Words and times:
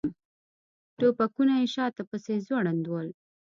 ټوپکونه 0.97 1.53
یې 1.59 1.67
شاته 1.73 2.03
پسې 2.09 2.33
ځوړند 2.45 2.83
ول. 2.87 3.09